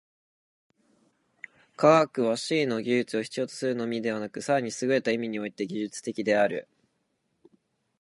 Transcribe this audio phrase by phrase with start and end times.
[1.77, 6.67] 科学は思惟の技術を必要とするのみでなく、更にすぐれた意味において技術的である。